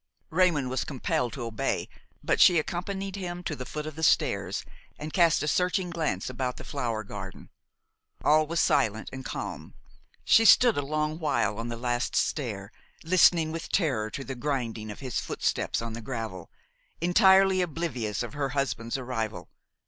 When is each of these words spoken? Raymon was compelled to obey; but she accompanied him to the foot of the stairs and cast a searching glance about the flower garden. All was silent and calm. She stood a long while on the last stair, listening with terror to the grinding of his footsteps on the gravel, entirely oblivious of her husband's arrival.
Raymon 0.31 0.67
was 0.67 0.83
compelled 0.83 1.31
to 1.33 1.43
obey; 1.43 1.87
but 2.23 2.41
she 2.41 2.57
accompanied 2.57 3.15
him 3.17 3.43
to 3.43 3.55
the 3.55 3.67
foot 3.67 3.85
of 3.85 3.93
the 3.95 4.01
stairs 4.01 4.65
and 4.97 5.13
cast 5.13 5.43
a 5.43 5.47
searching 5.47 5.91
glance 5.91 6.27
about 6.27 6.57
the 6.57 6.63
flower 6.63 7.03
garden. 7.03 7.51
All 8.23 8.47
was 8.47 8.59
silent 8.59 9.11
and 9.13 9.23
calm. 9.23 9.75
She 10.25 10.43
stood 10.43 10.75
a 10.75 10.81
long 10.81 11.19
while 11.19 11.59
on 11.59 11.67
the 11.67 11.77
last 11.77 12.15
stair, 12.15 12.71
listening 13.03 13.51
with 13.51 13.69
terror 13.69 14.09
to 14.09 14.23
the 14.23 14.33
grinding 14.33 14.89
of 14.89 15.01
his 15.01 15.19
footsteps 15.19 15.83
on 15.83 15.93
the 15.93 16.01
gravel, 16.01 16.49
entirely 16.99 17.61
oblivious 17.61 18.23
of 18.23 18.33
her 18.33 18.49
husband's 18.49 18.97
arrival. 18.97 19.49